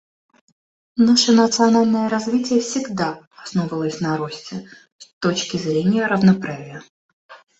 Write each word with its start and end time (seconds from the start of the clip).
Наше 0.97 1.31
национальное 1.31 2.09
развитие 2.09 2.59
всегда 2.61 3.19
основывалось 3.37 3.99
на 4.01 4.17
росте 4.17 4.67
с 4.97 5.13
точки 5.19 5.57
зрения 5.57 6.07
равноправия. 6.07 6.81